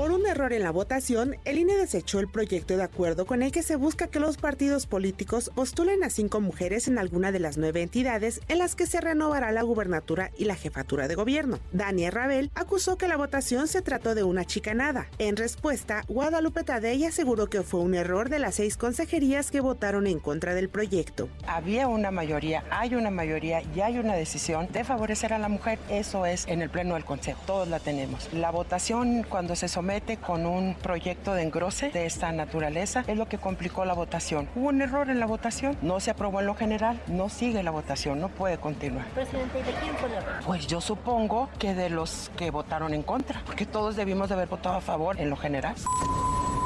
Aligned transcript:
Por 0.00 0.12
un 0.12 0.26
error 0.26 0.54
en 0.54 0.62
la 0.62 0.70
votación, 0.70 1.36
el 1.44 1.58
INE 1.58 1.76
desechó 1.76 2.20
el 2.20 2.28
proyecto 2.28 2.74
de 2.74 2.82
acuerdo 2.82 3.26
con 3.26 3.42
el 3.42 3.52
que 3.52 3.62
se 3.62 3.76
busca 3.76 4.06
que 4.06 4.18
los 4.18 4.38
partidos 4.38 4.86
políticos 4.86 5.50
postulen 5.54 6.02
a 6.04 6.08
cinco 6.08 6.40
mujeres 6.40 6.88
en 6.88 6.96
alguna 6.96 7.32
de 7.32 7.38
las 7.38 7.58
nueve 7.58 7.82
entidades 7.82 8.40
en 8.48 8.56
las 8.56 8.74
que 8.74 8.86
se 8.86 9.02
renovará 9.02 9.52
la 9.52 9.60
gubernatura 9.60 10.30
y 10.38 10.46
la 10.46 10.54
jefatura 10.54 11.06
de 11.06 11.16
gobierno. 11.16 11.58
Daniel 11.72 12.12
Rabel 12.12 12.50
acusó 12.54 12.96
que 12.96 13.08
la 13.08 13.18
votación 13.18 13.68
se 13.68 13.82
trató 13.82 14.14
de 14.14 14.22
una 14.22 14.46
chicanada. 14.46 15.06
En 15.18 15.36
respuesta, 15.36 16.02
Guadalupe 16.08 16.64
Tadei 16.64 17.04
aseguró 17.04 17.48
que 17.48 17.62
fue 17.62 17.80
un 17.80 17.94
error 17.94 18.30
de 18.30 18.38
las 18.38 18.54
seis 18.54 18.78
consejerías 18.78 19.50
que 19.50 19.60
votaron 19.60 20.06
en 20.06 20.18
contra 20.18 20.54
del 20.54 20.70
proyecto. 20.70 21.28
Había 21.46 21.88
una 21.88 22.10
mayoría, 22.10 22.64
hay 22.70 22.94
una 22.94 23.10
mayoría 23.10 23.62
y 23.76 23.82
hay 23.82 23.98
una 23.98 24.14
decisión 24.14 24.66
de 24.72 24.82
favorecer 24.82 25.34
a 25.34 25.38
la 25.38 25.50
mujer. 25.50 25.78
Eso 25.90 26.24
es 26.24 26.46
en 26.48 26.62
el 26.62 26.70
pleno 26.70 26.94
del 26.94 27.04
Consejo. 27.04 27.42
Todos 27.46 27.68
la 27.68 27.80
tenemos. 27.80 28.32
La 28.32 28.50
votación 28.50 29.26
cuando 29.28 29.54
se 29.56 29.68
somete 29.68 29.89
con 30.22 30.46
un 30.46 30.74
proyecto 30.74 31.34
de 31.34 31.42
engrose 31.42 31.90
de 31.90 32.06
esta 32.06 32.30
naturaleza 32.30 33.02
es 33.08 33.18
lo 33.18 33.26
que 33.26 33.38
complicó 33.38 33.84
la 33.84 33.92
votación. 33.92 34.48
Hubo 34.54 34.68
un 34.68 34.80
error 34.82 35.10
en 35.10 35.18
la 35.18 35.26
votación, 35.26 35.76
no 35.82 35.98
se 35.98 36.12
aprobó 36.12 36.38
en 36.38 36.46
lo 36.46 36.54
general, 36.54 37.00
no 37.08 37.28
sigue 37.28 37.64
la 37.64 37.72
votación, 37.72 38.20
no 38.20 38.28
puede 38.28 38.58
continuar. 38.58 39.06
Presidente, 39.06 39.58
¿y 39.58 39.62
de 39.62 39.72
quién 39.72 39.96
fue 39.96 40.08
la 40.10 40.40
Pues 40.46 40.68
yo 40.68 40.80
supongo 40.80 41.48
que 41.58 41.74
de 41.74 41.90
los 41.90 42.30
que 42.36 42.52
votaron 42.52 42.94
en 42.94 43.02
contra, 43.02 43.42
porque 43.44 43.66
todos 43.66 43.96
debimos 43.96 44.28
de 44.28 44.36
haber 44.36 44.46
votado 44.46 44.76
a 44.76 44.80
favor 44.80 45.20
en 45.20 45.28
lo 45.28 45.36
general. 45.36 45.74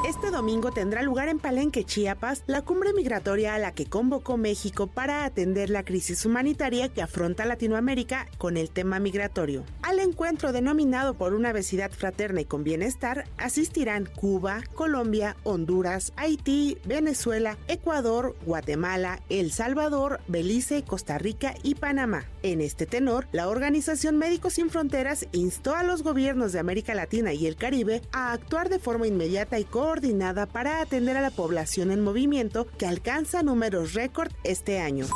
Este 0.07 0.29
domingo 0.29 0.71
tendrá 0.71 1.01
lugar 1.01 1.29
en 1.29 1.39
Palenque, 1.39 1.83
Chiapas, 1.83 2.43
la 2.45 2.61
cumbre 2.61 2.93
migratoria 2.93 3.55
a 3.55 3.57
la 3.57 3.71
que 3.71 3.87
convocó 3.87 4.37
México 4.37 4.85
para 4.85 5.25
atender 5.25 5.71
la 5.71 5.83
crisis 5.83 6.27
humanitaria 6.27 6.89
que 6.89 7.01
afronta 7.01 7.43
Latinoamérica 7.43 8.27
con 8.37 8.55
el 8.55 8.69
tema 8.69 8.99
migratorio. 8.99 9.63
Al 9.81 9.97
encuentro 9.97 10.51
denominado 10.51 11.15
por 11.15 11.33
una 11.33 11.49
obesidad 11.49 11.89
fraterna 11.89 12.41
y 12.41 12.45
con 12.45 12.63
bienestar 12.63 13.25
asistirán 13.37 14.05
Cuba, 14.05 14.61
Colombia, 14.75 15.37
Honduras, 15.43 16.13
Haití, 16.17 16.77
Venezuela, 16.85 17.57
Ecuador, 17.67 18.35
Guatemala, 18.45 19.23
El 19.29 19.51
Salvador, 19.51 20.19
Belice, 20.27 20.83
Costa 20.83 21.17
Rica 21.17 21.55
y 21.63 21.73
Panamá. 21.73 22.25
En 22.45 22.61
este 22.61 22.85
tenor, 22.85 23.25
la 23.31 23.49
Organización 23.49 24.17
Médicos 24.17 24.53
Sin 24.53 24.69
Fronteras 24.69 25.25
instó 25.31 25.73
a 25.73 25.81
los 25.81 26.03
gobiernos 26.03 26.53
de 26.53 26.59
América 26.59 26.93
Latina 26.93 27.33
y 27.33 27.47
el 27.47 27.55
Caribe 27.55 28.03
a 28.11 28.33
actuar 28.33 28.69
de 28.69 28.77
forma 28.77 29.07
inmediata 29.07 29.57
y 29.57 29.63
coordinada 29.63 30.45
para 30.45 30.79
atender 30.79 31.17
a 31.17 31.21
la 31.21 31.31
población 31.31 31.89
en 31.89 32.03
movimiento 32.03 32.67
que 32.77 32.85
alcanza 32.85 33.41
números 33.41 33.95
récord 33.95 34.31
este 34.43 34.79
año. 34.79 35.07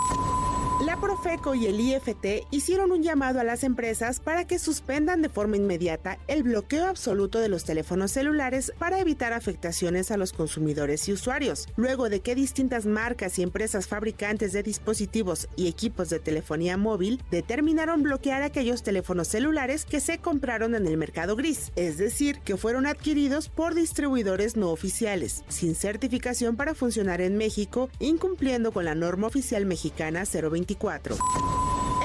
La 0.86 0.96
Profeco 0.96 1.56
y 1.56 1.66
el 1.66 1.78
IFT 1.78 2.48
hicieron 2.52 2.94
un 2.94 3.04
llamado 3.04 3.42
a 3.42 3.44
las 3.44 3.66
empresas 3.66 4.22
para 4.22 4.48
que 4.48 4.60
suspendan 4.60 5.22
de 5.22 5.28
forma 5.28 5.58
inmediata 5.58 6.20
el 6.30 6.44
bloqueo 6.44 6.86
absoluto 6.86 7.40
de 7.40 7.50
los 7.50 7.66
teléfonos 7.66 8.12
celulares 8.12 8.72
para 8.80 9.02
evitar 9.02 9.34
afectaciones 9.34 10.10
a 10.10 10.16
los 10.16 10.32
consumidores 10.32 11.10
y 11.10 11.12
usuarios, 11.12 11.68
luego 11.76 12.08
de 12.08 12.22
que 12.22 12.34
distintas 12.34 12.86
marcas 12.86 13.38
y 13.38 13.44
empresas 13.44 13.88
fabricantes 13.90 14.54
de 14.54 14.64
dispositivos 14.64 15.50
y 15.58 15.68
equipos 15.68 16.10
de 16.10 16.22
telefonía 16.22 16.78
móvil 16.78 17.22
determinaron 17.30 18.02
bloquear 18.02 18.42
aquellos 18.42 18.82
teléfonos 18.82 19.28
celulares 19.28 19.84
que 19.84 20.00
se 20.00 20.20
compraron 20.20 20.76
en 20.76 20.88
el 20.88 20.96
mercado 20.96 21.36
gris, 21.36 21.74
es 21.76 21.98
decir, 21.98 22.40
que 22.40 22.56
fueron 22.56 22.86
adquiridos 22.86 23.50
por 23.50 23.76
distribuidores 23.76 24.56
no 24.56 24.70
oficiales, 24.70 25.44
sin 25.50 25.76
certificación 25.76 26.56
para 26.56 26.74
funcionar 26.74 27.20
en 27.20 27.36
México, 27.36 27.90
incumpliendo 28.00 28.72
con 28.72 28.86
la 28.86 28.96
norma 28.96 29.28
oficial 29.28 29.66
mexicana 29.66 30.24
020 30.24 30.69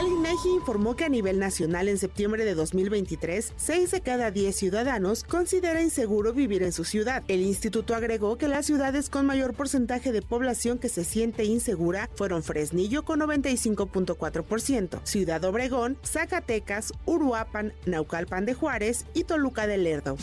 el 0.01 0.13
INEGI 0.13 0.51
informó 0.55 0.97
que 0.97 1.05
a 1.05 1.09
nivel 1.09 1.39
nacional 1.39 1.89
en 1.89 1.99
septiembre 1.99 2.45
de 2.45 2.55
2023, 2.55 3.53
6 3.57 3.91
de 3.91 4.01
cada 4.01 4.31
10 4.31 4.55
ciudadanos 4.55 5.25
considera 5.25 5.83
inseguro 5.83 6.33
vivir 6.33 6.63
en 6.63 6.73
su 6.73 6.85
ciudad. 6.85 7.23
El 7.29 7.41
instituto 7.41 7.95
agregó 7.95 8.37
que 8.37 8.49
las 8.49 8.67
ciudades 8.67 9.09
con 9.09 9.27
mayor 9.27 9.55
porcentaje 9.55 10.13
de 10.13 10.23
población 10.23 10.79
que 10.79 10.89
se 10.89 11.05
siente 11.05 11.45
insegura 11.45 12.11
fueron 12.17 12.43
Fresnillo 12.43 13.05
con 13.05 13.21
95.4%, 13.21 15.01
Ciudad 15.05 15.45
Obregón, 15.45 15.97
Zacatecas, 16.05 16.93
Uruapan, 17.07 17.73
Naucalpan 17.87 18.47
de 18.47 18.55
Juárez 18.55 19.07
y 19.15 19.25
Toluca 19.25 19.67
de 19.67 19.79
Lerdo. 19.79 20.17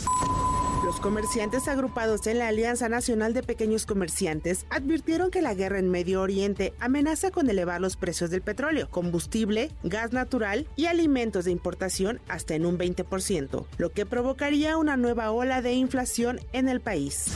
Los 0.92 1.00
comerciantes 1.00 1.68
agrupados 1.68 2.26
en 2.26 2.36
la 2.36 2.48
Alianza 2.48 2.86
Nacional 2.86 3.32
de 3.32 3.42
Pequeños 3.42 3.86
Comerciantes 3.86 4.66
advirtieron 4.68 5.30
que 5.30 5.40
la 5.40 5.54
guerra 5.54 5.78
en 5.78 5.88
Medio 5.88 6.20
Oriente 6.20 6.74
amenaza 6.80 7.30
con 7.30 7.48
elevar 7.48 7.80
los 7.80 7.96
precios 7.96 8.28
del 8.28 8.42
petróleo, 8.42 8.90
combustible, 8.90 9.70
gas 9.84 10.12
natural 10.12 10.66
y 10.76 10.84
alimentos 10.86 11.46
de 11.46 11.50
importación 11.50 12.20
hasta 12.28 12.56
en 12.56 12.66
un 12.66 12.76
20%, 12.76 13.64
lo 13.78 13.88
que 13.88 14.04
provocaría 14.04 14.76
una 14.76 14.98
nueva 14.98 15.30
ola 15.30 15.62
de 15.62 15.72
inflación 15.72 16.40
en 16.52 16.68
el 16.68 16.82
país 16.82 17.32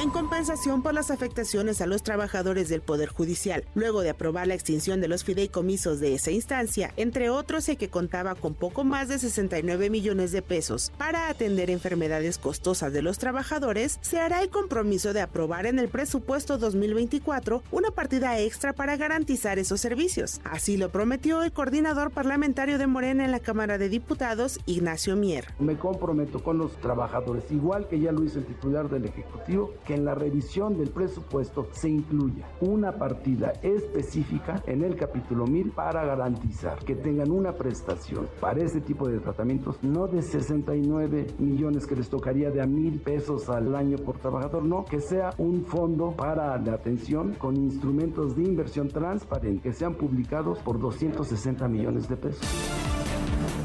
en 0.00 0.10
compensación 0.10 0.82
por 0.82 0.94
las 0.94 1.10
afectaciones 1.10 1.80
a 1.80 1.86
los 1.86 2.04
trabajadores 2.04 2.68
del 2.68 2.82
Poder 2.82 3.08
Judicial, 3.08 3.64
luego 3.74 4.02
de 4.02 4.10
aprobar 4.10 4.46
la 4.46 4.54
extinción 4.54 5.00
de 5.00 5.08
los 5.08 5.24
fideicomisos 5.24 5.98
de 5.98 6.14
esa 6.14 6.30
instancia, 6.30 6.92
entre 6.96 7.30
otros 7.30 7.68
el 7.68 7.76
que 7.76 7.90
contaba 7.90 8.36
con 8.36 8.54
poco 8.54 8.84
más 8.84 9.08
de 9.08 9.18
69 9.18 9.90
millones 9.90 10.30
de 10.30 10.40
pesos 10.40 10.92
para 10.98 11.28
atender 11.28 11.68
enfermedades 11.68 12.38
costosas 12.38 12.92
de 12.92 13.02
los 13.02 13.18
trabajadores, 13.18 13.98
se 14.00 14.20
hará 14.20 14.40
el 14.40 14.50
compromiso 14.50 15.12
de 15.12 15.20
aprobar 15.20 15.66
en 15.66 15.80
el 15.80 15.88
presupuesto 15.88 16.58
2024 16.58 17.64
una 17.72 17.90
partida 17.90 18.38
extra 18.38 18.72
para 18.72 18.96
garantizar 18.96 19.58
esos 19.58 19.80
servicios. 19.80 20.40
Así 20.44 20.76
lo 20.76 20.90
prometió 20.90 21.42
el 21.42 21.50
coordinador 21.50 22.12
parlamentario 22.12 22.78
de 22.78 22.86
Morena 22.86 23.24
en 23.24 23.32
la 23.32 23.40
Cámara 23.40 23.78
de 23.78 23.88
Diputados, 23.88 24.60
Ignacio 24.64 25.16
Mier. 25.16 25.46
Me 25.58 25.76
comprometo 25.76 26.40
con 26.40 26.56
los 26.56 26.76
trabajadores, 26.76 27.50
igual 27.50 27.88
que 27.88 27.98
ya 27.98 28.12
lo 28.12 28.22
hizo 28.22 28.38
el 28.38 28.46
titular 28.46 28.88
del 28.88 29.04
Ejecutivo, 29.04 29.74
que 29.88 29.94
en 29.94 30.04
la 30.04 30.14
revisión 30.14 30.76
del 30.76 30.90
presupuesto 30.90 31.66
se 31.72 31.88
incluya 31.88 32.46
una 32.60 32.92
partida 32.92 33.54
específica 33.62 34.62
en 34.66 34.84
el 34.84 34.96
capítulo 34.96 35.46
1000 35.46 35.70
para 35.70 36.04
garantizar 36.04 36.78
que 36.84 36.94
tengan 36.94 37.30
una 37.30 37.54
prestación 37.54 38.28
para 38.38 38.62
ese 38.62 38.82
tipo 38.82 39.08
de 39.08 39.18
tratamientos, 39.18 39.82
no 39.82 40.06
de 40.06 40.20
69 40.20 41.28
millones 41.38 41.86
que 41.86 41.96
les 41.96 42.10
tocaría 42.10 42.50
de 42.50 42.60
a 42.60 42.66
mil 42.66 43.00
pesos 43.00 43.48
al 43.48 43.74
año 43.74 43.96
por 43.96 44.18
trabajador, 44.18 44.62
no, 44.62 44.84
que 44.84 45.00
sea 45.00 45.30
un 45.38 45.64
fondo 45.64 46.10
para 46.14 46.58
la 46.58 46.74
atención 46.74 47.32
con 47.38 47.56
instrumentos 47.56 48.36
de 48.36 48.42
inversión 48.42 48.88
transparente 48.88 49.62
que 49.62 49.72
sean 49.72 49.94
publicados 49.94 50.58
por 50.58 50.78
260 50.78 51.66
millones 51.66 52.10
de 52.10 52.16
pesos. 52.18 52.87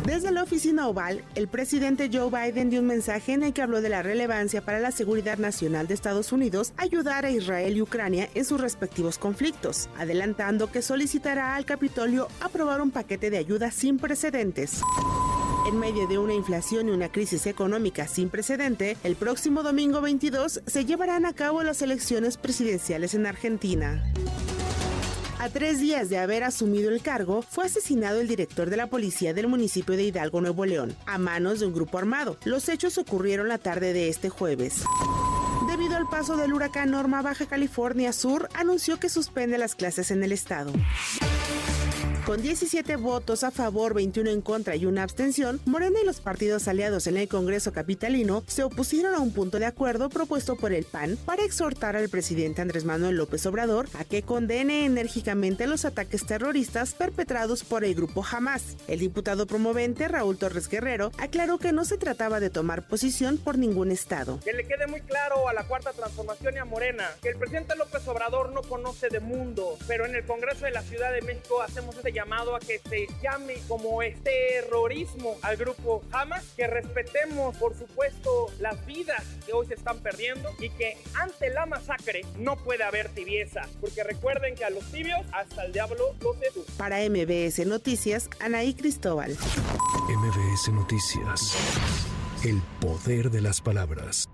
Desde 0.05 0.31
la 0.31 0.43
oficina 0.43 0.89
oval, 0.89 1.23
el 1.33 1.47
presidente 1.47 2.09
Joe 2.11 2.29
Biden 2.29 2.69
dio 2.69 2.81
un 2.81 2.87
mensaje 2.87 3.31
en 3.31 3.41
el 3.41 3.53
que 3.53 3.61
habló 3.61 3.81
de 3.81 3.87
la 3.87 4.03
relevancia 4.03 4.61
para 4.61 4.79
la 4.79 4.91
seguridad 4.91 5.37
nacional 5.37 5.87
de 5.87 5.93
Estados 5.93 6.33
Unidos 6.33 6.73
ayudar 6.75 7.25
a 7.25 7.31
Israel 7.31 7.77
y 7.77 7.81
Ucrania 7.81 8.27
en 8.35 8.43
sus 8.43 8.59
respectivos 8.59 9.17
conflictos, 9.17 9.89
adelantando 9.97 10.69
que 10.69 10.81
solicitará 10.81 11.55
al 11.55 11.63
Capitolio 11.63 12.27
aprobar 12.41 12.81
un 12.81 12.91
paquete 12.91 13.29
de 13.29 13.37
ayuda 13.37 13.71
sin 13.71 13.97
precedentes. 13.97 14.81
En 15.69 15.79
medio 15.79 16.05
de 16.07 16.17
una 16.17 16.33
inflación 16.33 16.89
y 16.89 16.91
una 16.91 17.09
crisis 17.09 17.45
económica 17.45 18.05
sin 18.09 18.29
precedente, 18.29 18.97
el 19.05 19.15
próximo 19.15 19.63
domingo 19.63 20.01
22 20.01 20.63
se 20.67 20.83
llevarán 20.83 21.25
a 21.25 21.31
cabo 21.31 21.63
las 21.63 21.81
elecciones 21.81 22.35
presidenciales 22.35 23.13
en 23.13 23.25
Argentina. 23.25 24.03
A 25.43 25.49
tres 25.49 25.81
días 25.81 26.09
de 26.09 26.17
haber 26.19 26.41
asumido 26.45 26.89
el 26.89 27.01
cargo, 27.01 27.41
fue 27.41 27.65
asesinado 27.65 28.21
el 28.21 28.29
director 28.29 28.69
de 28.69 28.77
la 28.77 28.87
policía 28.87 29.33
del 29.33 29.49
municipio 29.49 29.97
de 29.97 30.03
Hidalgo, 30.03 30.39
Nuevo 30.39 30.65
León, 30.65 30.95
a 31.05 31.17
manos 31.17 31.59
de 31.59 31.65
un 31.65 31.73
grupo 31.73 31.97
armado. 31.97 32.37
Los 32.45 32.69
hechos 32.69 32.97
ocurrieron 32.97 33.49
la 33.49 33.57
tarde 33.57 33.91
de 33.91 34.07
este 34.07 34.29
jueves. 34.29 34.85
Debido 35.67 35.97
al 35.97 36.07
paso 36.07 36.37
del 36.37 36.53
huracán 36.53 36.91
Norma 36.91 37.21
Baja 37.21 37.45
California 37.45 38.13
Sur, 38.13 38.47
anunció 38.53 39.01
que 39.01 39.09
suspende 39.09 39.57
las 39.57 39.75
clases 39.75 40.11
en 40.11 40.23
el 40.23 40.31
estado. 40.31 40.71
Con 42.25 42.41
17 42.41 42.95
votos 42.95 43.43
a 43.43 43.51
favor, 43.51 43.93
21 43.93 44.29
en 44.29 44.41
contra 44.41 44.77
y 44.77 44.85
una 44.85 45.03
abstención, 45.03 45.59
Morena 45.65 45.99
y 46.01 46.05
los 46.05 46.21
partidos 46.21 46.69
aliados 46.69 47.05
en 47.07 47.17
el 47.17 47.27
Congreso 47.27 47.73
Capitalino 47.73 48.45
se 48.47 48.63
opusieron 48.63 49.13
a 49.13 49.19
un 49.19 49.33
punto 49.33 49.59
de 49.59 49.65
acuerdo 49.65 50.07
propuesto 50.07 50.55
por 50.55 50.71
el 50.71 50.85
PAN 50.85 51.17
para 51.25 51.43
exhortar 51.43 51.97
al 51.97 52.07
presidente 52.07 52.61
Andrés 52.61 52.85
Manuel 52.85 53.17
López 53.17 53.45
Obrador 53.45 53.89
a 53.99 54.05
que 54.05 54.21
condene 54.21 54.85
enérgicamente 54.85 55.67
los 55.67 55.83
ataques 55.83 56.25
terroristas 56.25 56.93
perpetrados 56.93 57.65
por 57.65 57.83
el 57.83 57.93
grupo 57.93 58.23
Hamas. 58.23 58.77
El 58.87 58.99
diputado 58.99 59.45
promovente 59.45 60.07
Raúl 60.07 60.37
Torres 60.37 60.69
Guerrero 60.69 61.11
aclaró 61.17 61.57
que 61.57 61.73
no 61.73 61.83
se 61.83 61.97
trataba 61.97 62.39
de 62.39 62.49
tomar 62.49 62.87
posición 62.87 63.37
por 63.37 63.57
ningún 63.57 63.91
estado. 63.91 64.39
Que 64.39 64.53
le 64.53 64.65
quede 64.65 64.87
muy 64.87 65.01
claro 65.01 65.49
a 65.49 65.53
la 65.53 65.65
Cuarta 65.65 65.91
Transformación 65.91 66.55
y 66.55 66.59
a 66.59 66.65
Morena 66.65 67.09
que 67.21 67.27
el 67.27 67.37
presidente 67.37 67.75
López 67.75 68.07
Obrador 68.07 68.53
no 68.53 68.61
conoce 68.61 69.09
de 69.09 69.19
mundo, 69.19 69.77
pero 69.87 70.05
en 70.05 70.15
el 70.15 70.25
Congreso 70.25 70.63
de 70.63 70.71
la 70.71 70.83
Ciudad 70.83 71.11
de 71.11 71.21
México 71.21 71.61
hacemos 71.61 71.97
este 71.97 72.12
llamado 72.13 72.55
a 72.55 72.59
que 72.59 72.79
se 72.79 73.07
llame 73.21 73.55
como 73.67 74.01
es 74.01 74.21
terrorismo 74.23 75.35
al 75.41 75.57
grupo 75.57 76.03
Hamas, 76.11 76.45
que 76.55 76.67
respetemos 76.67 77.57
por 77.57 77.77
supuesto 77.77 78.51
las 78.59 78.85
vidas 78.85 79.23
que 79.45 79.53
hoy 79.53 79.65
se 79.67 79.73
están 79.73 79.99
perdiendo 79.99 80.49
y 80.59 80.69
que 80.69 80.97
ante 81.15 81.49
la 81.49 81.65
masacre 81.65 82.21
no 82.37 82.55
puede 82.57 82.83
haber 82.83 83.09
tibieza, 83.09 83.67
porque 83.81 84.03
recuerden 84.03 84.55
que 84.55 84.63
a 84.63 84.69
los 84.69 84.89
tibios 84.91 85.19
hasta 85.33 85.65
el 85.65 85.73
diablo 85.73 86.15
los 86.21 86.37
seduce. 86.37 86.71
Para 86.77 86.97
MBS 87.09 87.65
Noticias, 87.65 88.29
Anaí 88.39 88.73
Cristóbal. 88.73 89.35
MBS 90.07 90.69
Noticias. 90.71 91.55
El 92.43 92.61
poder 92.79 93.31
de 93.31 93.41
las 93.41 93.61
palabras. 93.61 94.29